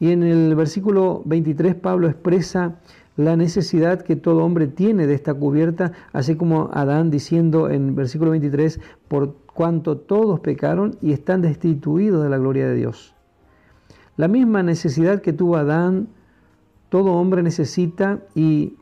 Y 0.00 0.10
en 0.10 0.24
el 0.24 0.56
versículo 0.56 1.22
23 1.24 1.76
Pablo 1.76 2.08
expresa 2.08 2.80
la 3.16 3.36
necesidad 3.36 4.00
que 4.02 4.16
todo 4.16 4.42
hombre 4.42 4.66
tiene 4.66 5.06
de 5.06 5.14
esta 5.14 5.34
cubierta, 5.34 5.92
así 6.12 6.34
como 6.34 6.70
Adán 6.72 7.10
diciendo 7.10 7.70
en 7.70 7.94
versículo 7.94 8.32
23, 8.32 8.80
por 9.06 9.41
cuanto 9.54 9.98
todos 9.98 10.40
pecaron 10.40 10.96
y 11.00 11.12
están 11.12 11.42
destituidos 11.42 12.22
de 12.22 12.30
la 12.30 12.38
gloria 12.38 12.66
de 12.68 12.74
Dios. 12.74 13.14
La 14.16 14.28
misma 14.28 14.62
necesidad 14.62 15.22
que 15.22 15.32
tuvo 15.32 15.56
Adán, 15.56 16.08
todo 16.88 17.12
hombre 17.12 17.42
necesita 17.42 18.20
y 18.34 18.76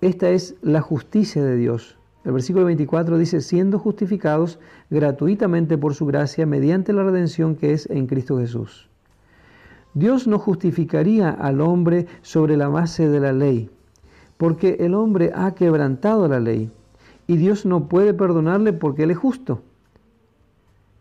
esta 0.00 0.30
es 0.30 0.56
la 0.62 0.80
justicia 0.80 1.44
de 1.44 1.56
Dios. 1.56 1.98
El 2.24 2.32
versículo 2.32 2.66
24 2.66 3.18
dice, 3.18 3.40
siendo 3.40 3.78
justificados 3.78 4.60
gratuitamente 4.90 5.76
por 5.76 5.94
su 5.94 6.06
gracia 6.06 6.46
mediante 6.46 6.92
la 6.92 7.02
redención 7.02 7.56
que 7.56 7.72
es 7.72 7.90
en 7.90 8.06
Cristo 8.06 8.38
Jesús. 8.38 8.88
Dios 9.94 10.26
no 10.26 10.38
justificaría 10.38 11.30
al 11.30 11.60
hombre 11.60 12.06
sobre 12.22 12.56
la 12.56 12.68
base 12.68 13.08
de 13.08 13.20
la 13.20 13.32
ley, 13.32 13.70
porque 14.36 14.76
el 14.80 14.94
hombre 14.94 15.32
ha 15.34 15.54
quebrantado 15.54 16.28
la 16.28 16.40
ley 16.40 16.70
y 17.26 17.36
Dios 17.36 17.66
no 17.66 17.88
puede 17.88 18.14
perdonarle 18.14 18.72
porque 18.72 19.02
Él 19.02 19.10
es 19.10 19.18
justo. 19.18 19.62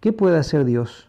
¿Qué 0.02 0.12
puede 0.12 0.38
hacer 0.38 0.66
Dios? 0.66 1.08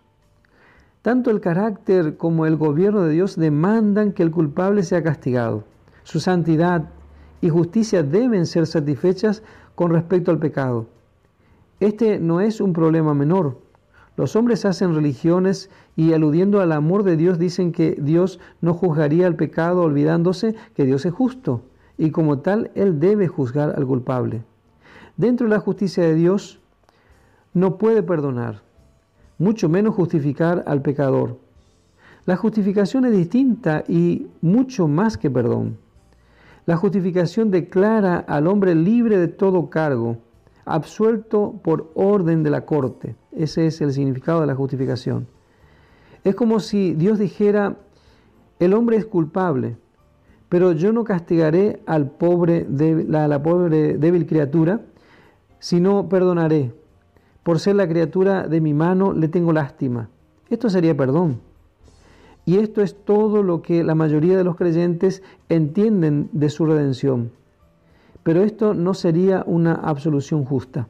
Tanto 1.01 1.31
el 1.31 1.41
carácter 1.41 2.19
como 2.19 2.45
el 2.45 2.57
gobierno 2.57 3.05
de 3.05 3.15
Dios 3.15 3.37
demandan 3.37 4.13
que 4.13 4.23
el 4.23 4.31
culpable 4.31 4.83
sea 4.83 5.03
castigado. 5.03 5.65
Su 6.03 6.21
santidad 6.21 6.91
y 7.41 7.49
justicia 7.49 8.03
deben 8.03 8.45
ser 8.45 8.67
satisfechas 8.67 9.43
con 9.77 9.93
respecto 9.93 10.31
al 10.31 10.39
pecado. 10.39 10.89
Este 11.81 12.19
no 12.19 12.43
es 12.43 12.61
un 12.61 12.75
problema 12.75 13.15
menor. 13.15 13.59
Los 14.19 14.37
hombres 14.37 14.67
hacen 14.67 14.95
religiones 14.95 15.71
y 15.97 16.13
aludiendo 16.13 16.61
al 16.61 16.71
amor 16.71 17.03
de 17.03 17.17
Dios 17.17 17.39
dicen 17.39 17.73
que 17.73 17.97
Dios 17.99 18.41
no 18.61 18.75
juzgaría 18.75 19.27
el 19.27 19.37
pecado 19.37 19.81
olvidándose 19.81 20.55
que 20.75 20.85
Dios 20.85 21.07
es 21.07 21.15
justo 21.15 21.63
y 21.97 22.11
como 22.11 22.41
tal 22.41 22.71
Él 22.75 23.01
debe 23.01 23.27
juzgar 23.27 23.73
al 23.75 23.87
culpable. 23.87 24.45
Dentro 25.17 25.47
de 25.47 25.55
la 25.55 25.61
justicia 25.61 26.05
de 26.05 26.15
Dios 26.15 26.61
no 27.55 27.79
puede 27.79 28.03
perdonar, 28.03 28.61
mucho 29.43 29.69
menos 29.69 29.95
justificar 29.95 30.63
al 30.67 30.83
pecador. 30.83 31.37
La 32.27 32.37
justificación 32.37 33.05
es 33.05 33.13
distinta 33.13 33.83
y 33.89 34.29
mucho 34.41 34.87
más 34.87 35.19
que 35.19 35.31
perdón. 35.31 35.79
La 36.65 36.77
justificación 36.77 37.51
declara 37.51 38.19
al 38.19 38.47
hombre 38.47 38.77
libre 38.77 39.19
de 39.19 39.27
todo 39.27 39.69
cargo, 39.69 40.19
absuelto 40.65 41.61
por 41.65 41.91
orden 41.95 42.45
de 42.45 42.51
la 42.51 42.65
corte. 42.65 43.17
Ese 43.33 43.67
es 43.67 43.81
el 43.81 43.93
significado 43.93 44.41
de 44.41 44.47
la 44.47 44.55
justificación. 44.55 45.27
Es 46.23 46.37
como 46.37 46.61
si 46.61 46.95
Dios 46.95 47.19
dijera, 47.19 47.79
el 48.61 48.75
hombre 48.75 48.97
es 48.97 49.07
culpable, 49.07 49.77
pero 50.49 50.71
yo 50.71 50.93
no 50.93 51.03
castigaré 51.03 51.83
al 51.87 52.13
pobre, 52.13 52.65
a 53.13 53.27
la 53.27 53.43
pobre 53.43 53.99
débil 53.99 54.25
criatura, 54.25 54.83
sino 55.59 56.09
perdonaré. 56.09 56.82
Por 57.43 57.59
ser 57.59 57.77
la 57.77 57.89
criatura 57.89 58.47
de 58.47 58.61
mi 58.61 58.73
mano 58.75 59.13
le 59.13 59.29
tengo 59.29 59.53
lástima. 59.53 60.09
Esto 60.49 60.71
sería 60.71 60.97
perdón. 60.97 61.41
Y 62.45 62.59
esto 62.59 62.83
es 62.83 62.97
todo 63.05 63.43
lo 63.43 63.63
que 63.63 63.85
la 63.85 63.95
mayoría 63.95 64.37
de 64.37 64.45
los 64.45 64.57
creyentes 64.57 65.23
entienden 65.49 66.29
de 66.33 66.51
su 66.51 66.67
redención. 66.67 67.31
Pero 68.23 68.43
esto 68.43 68.75
no 68.75 68.95
sería 68.95 69.43
una 69.47 69.75
absolución 69.75 70.45
justa, 70.45 70.89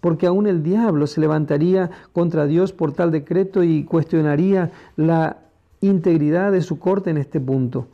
porque 0.00 0.26
aún 0.26 0.46
el 0.46 0.62
diablo 0.62 1.06
se 1.06 1.20
levantaría 1.20 1.90
contra 2.12 2.46
Dios 2.46 2.72
por 2.72 2.92
tal 2.92 3.10
decreto 3.10 3.62
y 3.62 3.84
cuestionaría 3.84 4.70
la 4.96 5.38
integridad 5.80 6.52
de 6.52 6.62
su 6.62 6.78
corte 6.78 7.10
en 7.10 7.18
este 7.18 7.40
punto. 7.40 7.86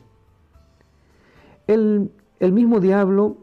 El, 1.67 2.11
el 2.39 2.51
mismo 2.51 2.79
diablo 2.79 3.37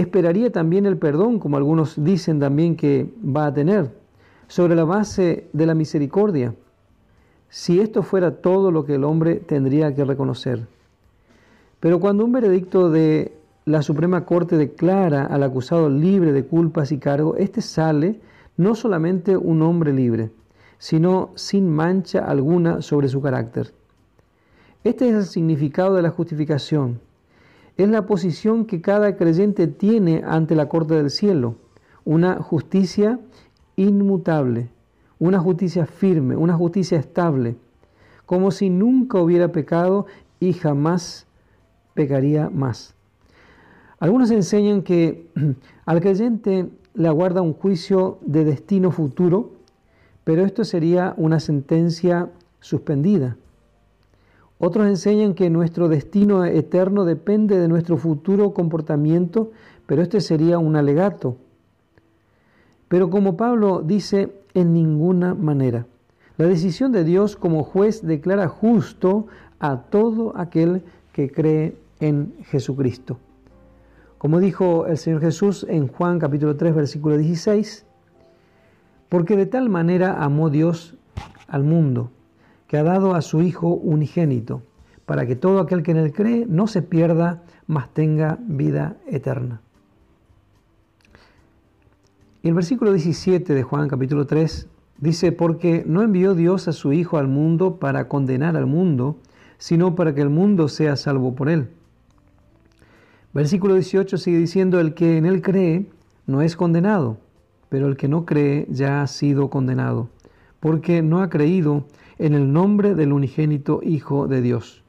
esperaría 0.00 0.50
también 0.50 0.86
el 0.86 0.96
perdón, 0.96 1.38
como 1.38 1.56
algunos 1.56 2.02
dicen 2.02 2.40
también 2.40 2.76
que 2.76 3.10
va 3.24 3.46
a 3.46 3.54
tener, 3.54 3.90
sobre 4.46 4.74
la 4.74 4.84
base 4.84 5.48
de 5.52 5.66
la 5.66 5.74
misericordia 5.74 6.54
si 7.48 7.80
esto 7.80 8.02
fuera 8.02 8.42
todo 8.42 8.70
lo 8.70 8.84
que 8.84 8.96
el 8.96 9.04
hombre 9.04 9.36
tendría 9.36 9.94
que 9.94 10.04
reconocer. 10.04 10.66
Pero 11.80 12.00
cuando 12.00 12.24
un 12.24 12.32
veredicto 12.32 12.90
de 12.90 13.32
la 13.64 13.82
Suprema 13.82 14.24
Corte 14.24 14.56
declara 14.56 15.24
al 15.24 15.42
acusado 15.42 15.88
libre 15.88 16.32
de 16.32 16.44
culpas 16.44 16.92
y 16.92 16.98
cargos, 16.98 17.38
éste 17.38 17.60
sale 17.60 18.20
no 18.56 18.74
solamente 18.74 19.36
un 19.36 19.62
hombre 19.62 19.92
libre, 19.92 20.30
sino 20.78 21.30
sin 21.36 21.70
mancha 21.70 22.24
alguna 22.24 22.82
sobre 22.82 23.08
su 23.08 23.22
carácter. 23.22 23.72
Este 24.84 25.08
es 25.08 25.14
el 25.14 25.24
significado 25.24 25.94
de 25.94 26.02
la 26.02 26.10
justificación. 26.10 27.00
Es 27.78 27.88
la 27.88 28.06
posición 28.06 28.64
que 28.64 28.80
cada 28.80 29.16
creyente 29.16 29.68
tiene 29.68 30.24
ante 30.26 30.56
la 30.56 30.68
Corte 30.68 30.94
del 30.94 31.10
Cielo, 31.10 31.54
una 32.04 32.42
justicia 32.42 33.20
inmutable, 33.76 34.68
una 35.20 35.38
justicia 35.38 35.86
firme, 35.86 36.34
una 36.34 36.54
justicia 36.54 36.98
estable, 36.98 37.54
como 38.26 38.50
si 38.50 38.68
nunca 38.68 39.20
hubiera 39.20 39.52
pecado 39.52 40.06
y 40.40 40.54
jamás 40.54 41.28
pecaría 41.94 42.50
más. 42.50 42.96
Algunos 44.00 44.32
enseñan 44.32 44.82
que 44.82 45.28
al 45.86 46.00
creyente 46.00 46.68
le 46.94 47.06
aguarda 47.06 47.42
un 47.42 47.54
juicio 47.54 48.18
de 48.22 48.44
destino 48.44 48.90
futuro, 48.90 49.52
pero 50.24 50.44
esto 50.44 50.64
sería 50.64 51.14
una 51.16 51.38
sentencia 51.38 52.28
suspendida. 52.58 53.36
Otros 54.58 54.86
enseñan 54.88 55.34
que 55.34 55.50
nuestro 55.50 55.88
destino 55.88 56.44
eterno 56.44 57.04
depende 57.04 57.58
de 57.58 57.68
nuestro 57.68 57.96
futuro 57.96 58.52
comportamiento, 58.52 59.52
pero 59.86 60.02
este 60.02 60.20
sería 60.20 60.58
un 60.58 60.74
alegato. 60.76 61.36
Pero 62.88 63.10
como 63.10 63.36
Pablo 63.36 63.82
dice, 63.82 64.32
en 64.54 64.72
ninguna 64.72 65.34
manera. 65.34 65.86
La 66.36 66.46
decisión 66.46 66.92
de 66.92 67.04
Dios 67.04 67.36
como 67.36 67.62
juez 67.62 68.04
declara 68.04 68.48
justo 68.48 69.26
a 69.58 69.82
todo 69.82 70.36
aquel 70.36 70.82
que 71.12 71.30
cree 71.30 71.76
en 72.00 72.34
Jesucristo. 72.44 73.18
Como 74.18 74.40
dijo 74.40 74.86
el 74.86 74.98
Señor 74.98 75.20
Jesús 75.20 75.66
en 75.68 75.88
Juan 75.88 76.18
capítulo 76.18 76.56
3 76.56 76.74
versículo 76.74 77.16
16, 77.16 77.84
porque 79.08 79.36
de 79.36 79.46
tal 79.46 79.68
manera 79.68 80.22
amó 80.22 80.50
Dios 80.50 80.96
al 81.46 81.64
mundo, 81.64 82.10
que 82.68 82.76
ha 82.76 82.84
dado 82.84 83.14
a 83.14 83.22
su 83.22 83.42
Hijo 83.42 83.68
unigénito, 83.68 84.62
para 85.06 85.26
que 85.26 85.34
todo 85.34 85.58
aquel 85.58 85.82
que 85.82 85.90
en 85.90 85.96
él 85.96 86.12
cree 86.12 86.46
no 86.46 86.66
se 86.66 86.82
pierda, 86.82 87.42
mas 87.66 87.92
tenga 87.92 88.38
vida 88.42 88.96
eterna. 89.06 89.62
Y 92.42 92.48
el 92.48 92.54
versículo 92.54 92.92
17 92.92 93.54
de 93.54 93.62
Juan 93.62 93.88
capítulo 93.88 94.26
3 94.26 94.68
dice, 94.98 95.32
porque 95.32 95.82
no 95.86 96.02
envió 96.02 96.34
Dios 96.34 96.68
a 96.68 96.72
su 96.72 96.92
Hijo 96.92 97.18
al 97.18 97.26
mundo 97.26 97.76
para 97.76 98.06
condenar 98.06 98.56
al 98.56 98.66
mundo, 98.66 99.16
sino 99.56 99.94
para 99.94 100.14
que 100.14 100.20
el 100.20 100.30
mundo 100.30 100.68
sea 100.68 100.96
salvo 100.96 101.34
por 101.34 101.48
él. 101.48 101.70
Versículo 103.32 103.74
18 103.74 104.18
sigue 104.18 104.38
diciendo, 104.38 104.78
el 104.78 104.94
que 104.94 105.16
en 105.16 105.26
él 105.26 105.42
cree 105.42 105.86
no 106.26 106.42
es 106.42 106.54
condenado, 106.54 107.18
pero 107.68 107.86
el 107.86 107.96
que 107.96 108.08
no 108.08 108.24
cree 108.24 108.66
ya 108.70 109.02
ha 109.02 109.06
sido 109.06 109.50
condenado, 109.50 110.08
porque 110.60 111.02
no 111.02 111.22
ha 111.22 111.30
creído 111.30 111.84
en 112.18 112.34
el 112.34 112.52
nombre 112.52 112.94
del 112.94 113.12
unigénito 113.12 113.80
Hijo 113.82 114.26
de 114.26 114.42
Dios. 114.42 114.82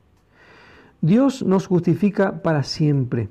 Dios 1.02 1.44
nos 1.44 1.68
justifica 1.68 2.42
para 2.42 2.64
siempre, 2.64 3.30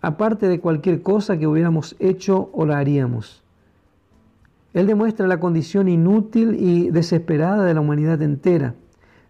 aparte 0.00 0.48
de 0.48 0.60
cualquier 0.60 1.02
cosa 1.02 1.38
que 1.38 1.46
hubiéramos 1.46 1.94
hecho 1.98 2.50
o 2.52 2.66
la 2.66 2.78
haríamos. 2.78 3.42
Él 4.74 4.86
demuestra 4.86 5.26
la 5.26 5.40
condición 5.40 5.88
inútil 5.88 6.56
y 6.58 6.90
desesperada 6.90 7.64
de 7.64 7.74
la 7.74 7.80
humanidad 7.80 8.20
entera, 8.22 8.74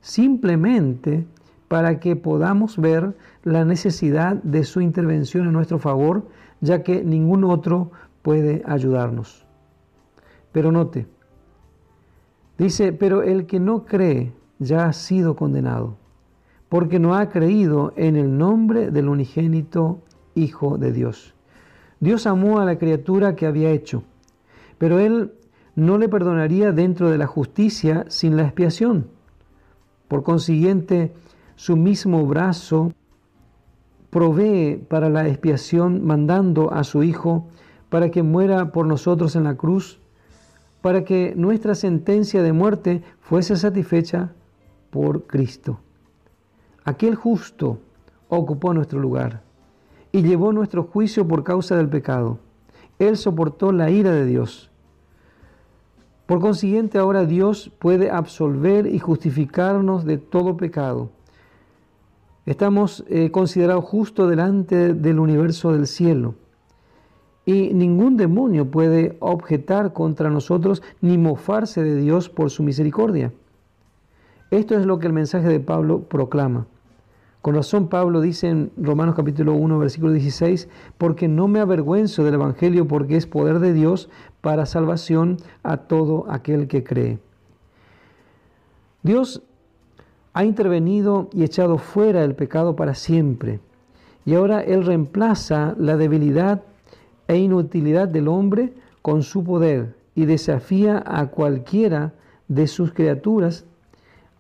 simplemente 0.00 1.26
para 1.68 2.00
que 2.00 2.16
podamos 2.16 2.78
ver 2.78 3.14
la 3.44 3.64
necesidad 3.64 4.36
de 4.42 4.64
su 4.64 4.80
intervención 4.80 5.46
en 5.46 5.52
nuestro 5.52 5.78
favor, 5.78 6.26
ya 6.60 6.82
que 6.82 7.04
ningún 7.04 7.44
otro 7.44 7.90
puede 8.22 8.62
ayudarnos. 8.66 9.44
Pero 10.52 10.72
note, 10.72 11.06
dice, 12.58 12.92
pero 12.92 13.22
el 13.22 13.46
que 13.46 13.60
no 13.60 13.84
cree 13.84 14.32
ya 14.58 14.86
ha 14.86 14.92
sido 14.92 15.36
condenado, 15.36 15.96
porque 16.68 16.98
no 16.98 17.14
ha 17.14 17.28
creído 17.28 17.92
en 17.96 18.16
el 18.16 18.36
nombre 18.36 18.90
del 18.90 19.08
unigénito 19.08 20.00
Hijo 20.34 20.78
de 20.78 20.92
Dios. 20.92 21.34
Dios 22.00 22.26
amó 22.26 22.60
a 22.60 22.64
la 22.64 22.78
criatura 22.78 23.34
que 23.34 23.46
había 23.46 23.70
hecho, 23.70 24.04
pero 24.76 24.98
Él 24.98 25.32
no 25.74 25.98
le 25.98 26.08
perdonaría 26.08 26.72
dentro 26.72 27.10
de 27.10 27.18
la 27.18 27.26
justicia 27.26 28.04
sin 28.08 28.36
la 28.36 28.42
expiación. 28.42 29.08
Por 30.06 30.22
consiguiente, 30.22 31.12
su 31.56 31.76
mismo 31.76 32.24
brazo 32.26 32.92
provee 34.10 34.76
para 34.88 35.08
la 35.10 35.28
expiación 35.28 36.04
mandando 36.04 36.72
a 36.72 36.84
su 36.84 37.02
Hijo 37.02 37.48
para 37.90 38.10
que 38.10 38.22
muera 38.22 38.72
por 38.72 38.86
nosotros 38.86 39.36
en 39.36 39.44
la 39.44 39.56
cruz, 39.56 40.00
para 40.80 41.04
que 41.04 41.34
nuestra 41.36 41.74
sentencia 41.74 42.42
de 42.42 42.52
muerte 42.52 43.02
fuese 43.20 43.56
satisfecha 43.56 44.32
por 44.90 45.26
Cristo. 45.26 45.80
Aquel 46.84 47.14
justo 47.14 47.78
ocupó 48.28 48.72
nuestro 48.72 49.00
lugar 49.00 49.42
y 50.12 50.22
llevó 50.22 50.52
nuestro 50.52 50.84
juicio 50.84 51.26
por 51.26 51.44
causa 51.44 51.76
del 51.76 51.88
pecado. 51.88 52.38
Él 52.98 53.16
soportó 53.16 53.72
la 53.72 53.90
ira 53.90 54.12
de 54.12 54.24
Dios. 54.24 54.70
Por 56.26 56.40
consiguiente, 56.40 56.98
ahora 56.98 57.24
Dios 57.24 57.70
puede 57.78 58.10
absolver 58.10 58.86
y 58.86 58.98
justificarnos 58.98 60.04
de 60.04 60.18
todo 60.18 60.56
pecado. 60.56 61.10
Estamos 62.44 63.04
eh, 63.08 63.30
considerados 63.30 63.84
justos 63.84 64.28
delante 64.30 64.94
del 64.94 65.18
universo 65.18 65.72
del 65.72 65.86
cielo 65.86 66.34
y 67.48 67.72
ningún 67.72 68.18
demonio 68.18 68.70
puede 68.70 69.16
objetar 69.20 69.94
contra 69.94 70.28
nosotros 70.28 70.82
ni 71.00 71.16
mofarse 71.16 71.82
de 71.82 71.96
Dios 71.96 72.28
por 72.28 72.50
su 72.50 72.62
misericordia. 72.62 73.32
Esto 74.50 74.78
es 74.78 74.84
lo 74.84 74.98
que 74.98 75.06
el 75.06 75.14
mensaje 75.14 75.48
de 75.48 75.58
Pablo 75.58 76.02
proclama. 76.02 76.66
Con 77.40 77.54
razón 77.54 77.88
Pablo 77.88 78.20
dice 78.20 78.50
en 78.50 78.70
Romanos 78.76 79.14
capítulo 79.14 79.54
1 79.54 79.78
versículo 79.78 80.12
16, 80.12 80.68
porque 80.98 81.26
no 81.26 81.48
me 81.48 81.60
avergüenzo 81.60 82.22
del 82.22 82.34
Evangelio 82.34 82.86
porque 82.86 83.16
es 83.16 83.26
poder 83.26 83.60
de 83.60 83.72
Dios 83.72 84.10
para 84.42 84.66
salvación 84.66 85.38
a 85.62 85.78
todo 85.78 86.26
aquel 86.28 86.68
que 86.68 86.84
cree. 86.84 87.18
Dios 89.02 89.42
ha 90.34 90.44
intervenido 90.44 91.30
y 91.32 91.44
echado 91.44 91.78
fuera 91.78 92.24
el 92.24 92.34
pecado 92.34 92.76
para 92.76 92.94
siempre. 92.94 93.60
Y 94.26 94.34
ahora 94.34 94.60
Él 94.60 94.84
reemplaza 94.84 95.74
la 95.78 95.96
debilidad 95.96 96.62
e 97.28 97.36
inutilidad 97.36 98.08
del 98.08 98.26
hombre 98.26 98.72
con 99.02 99.22
su 99.22 99.44
poder 99.44 99.94
y 100.14 100.24
desafía 100.24 101.02
a 101.06 101.28
cualquiera 101.28 102.14
de 102.48 102.66
sus 102.66 102.92
criaturas 102.92 103.66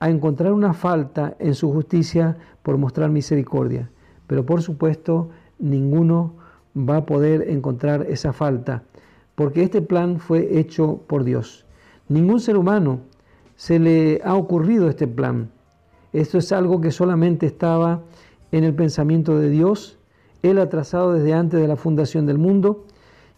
a 0.00 0.10
encontrar 0.10 0.52
una 0.52 0.72
falta 0.72 1.36
en 1.38 1.54
su 1.54 1.72
justicia 1.72 2.36
por 2.62 2.78
mostrar 2.78 3.10
misericordia. 3.10 3.90
Pero 4.26 4.44
por 4.44 4.62
supuesto, 4.62 5.30
ninguno 5.58 6.34
va 6.76 6.98
a 6.98 7.06
poder 7.06 7.48
encontrar 7.48 8.06
esa 8.08 8.32
falta, 8.32 8.82
porque 9.34 9.62
este 9.62 9.82
plan 9.82 10.18
fue 10.18 10.58
hecho 10.58 11.00
por 11.06 11.24
Dios. 11.24 11.66
Ningún 12.08 12.40
ser 12.40 12.56
humano 12.56 13.00
se 13.56 13.78
le 13.78 14.20
ha 14.24 14.34
ocurrido 14.34 14.88
este 14.88 15.06
plan. 15.06 15.50
Esto 16.12 16.38
es 16.38 16.52
algo 16.52 16.80
que 16.80 16.90
solamente 16.90 17.46
estaba 17.46 18.02
en 18.52 18.64
el 18.64 18.74
pensamiento 18.74 19.38
de 19.38 19.50
Dios 19.50 19.97
él 20.42 20.58
ha 20.58 20.68
trazado 20.68 21.12
desde 21.12 21.34
antes 21.34 21.60
de 21.60 21.68
la 21.68 21.76
fundación 21.76 22.26
del 22.26 22.38
mundo 22.38 22.84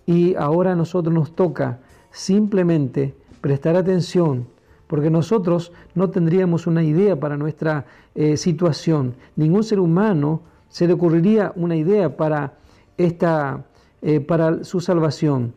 y 0.07 0.35
ahora 0.35 0.73
a 0.73 0.77
nosotros 0.77 1.15
nos 1.15 1.35
toca 1.35 1.79
simplemente 2.11 3.15
prestar 3.41 3.77
atención, 3.77 4.47
porque 4.87 5.11
nosotros 5.11 5.73
no 5.95 6.11
tendríamos 6.11 6.67
una 6.67 6.83
idea 6.83 7.19
para 7.19 7.37
nuestra 7.37 7.87
eh, 8.15 8.37
situación. 8.37 9.15
Ningún 9.37 9.63
ser 9.63 9.81
humano 9.81 10.43
se 10.69 10.87
le 10.87 10.95
ocurriría 10.95 11.53
una 11.57 11.77
idea 11.77 12.17
para, 12.17 12.55
esta, 12.99 13.65
eh, 14.03 14.21
para 14.21 14.65
su 14.65 14.81
salvación, 14.81 15.55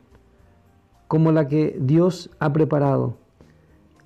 como 1.07 1.31
la 1.31 1.47
que 1.47 1.77
Dios 1.79 2.29
ha 2.39 2.53
preparado. 2.53 3.15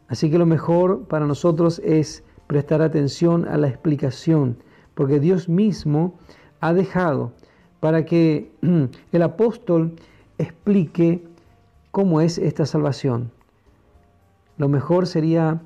Así 0.08 0.32
que 0.32 0.38
lo 0.38 0.46
mejor 0.46 1.04
para 1.08 1.26
nosotros 1.26 1.80
es 1.84 2.24
prestar 2.48 2.82
atención 2.82 3.48
a 3.48 3.58
la 3.58 3.68
explicación, 3.68 4.58
porque 4.96 5.20
Dios 5.20 5.50
mismo 5.50 6.18
ha 6.60 6.74
dejado 6.74 7.32
para 7.80 8.06
que 8.06 8.52
el 9.12 9.22
apóstol 9.22 9.96
explique 10.38 11.24
cómo 11.92 12.22
es 12.22 12.38
esta 12.38 12.66
salvación. 12.66 13.32
Lo 14.58 14.68
mejor 14.70 15.08
sería 15.08 15.62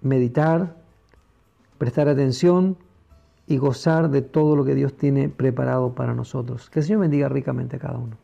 meditar, 0.00 0.76
prestar 1.78 2.08
atención 2.08 2.76
y 3.46 3.58
gozar 3.58 4.10
de 4.10 4.22
todo 4.22 4.56
lo 4.56 4.64
que 4.64 4.74
Dios 4.74 4.96
tiene 4.96 5.28
preparado 5.28 5.94
para 5.94 6.14
nosotros. 6.14 6.70
Que 6.70 6.80
el 6.80 6.86
Señor 6.86 7.00
bendiga 7.00 7.28
ricamente 7.28 7.76
a 7.76 7.78
cada 7.80 7.98
uno. 7.98 8.16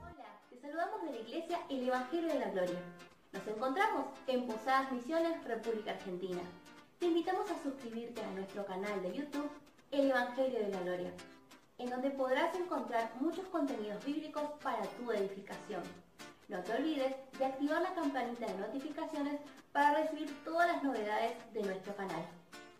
Hola, 0.00 0.24
te 0.50 0.60
saludamos 0.60 1.02
de 1.02 1.10
la 1.10 1.18
Iglesia 1.18 1.58
El 1.68 1.88
Evangelio 1.88 2.28
de 2.28 2.38
la 2.38 2.50
Gloria. 2.50 2.78
Nos 3.32 3.48
encontramos 3.48 4.06
en 4.28 4.46
Posadas 4.46 4.92
Misiones, 4.92 5.44
República 5.44 5.90
Argentina. 5.90 6.40
Te 7.00 7.06
invitamos 7.06 7.50
a 7.50 7.62
suscribirte 7.62 8.22
a 8.22 8.30
nuestro 8.34 8.64
canal 8.64 9.02
de 9.02 9.12
YouTube 9.12 9.50
el 10.00 10.10
Evangelio 10.10 10.58
de 10.58 10.68
la 10.70 10.80
Gloria, 10.80 11.12
en 11.78 11.88
donde 11.88 12.10
podrás 12.10 12.54
encontrar 12.56 13.12
muchos 13.20 13.46
contenidos 13.46 14.04
bíblicos 14.04 14.42
para 14.62 14.82
tu 14.82 15.12
edificación. 15.12 15.82
No 16.48 16.60
te 16.62 16.72
olvides 16.72 17.14
de 17.38 17.44
activar 17.44 17.80
la 17.80 17.94
campanita 17.94 18.46
de 18.46 18.58
notificaciones 18.58 19.40
para 19.72 20.02
recibir 20.02 20.28
todas 20.44 20.66
las 20.66 20.82
novedades 20.82 21.32
de 21.52 21.62
nuestro 21.62 21.94
canal. 21.94 22.24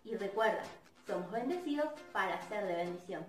Y 0.03 0.15
recuerda, 0.15 0.61
somos 1.07 1.31
bendecidos 1.31 1.87
para 2.11 2.41
ser 2.49 2.65
de 2.67 2.75
bendición. 2.75 3.25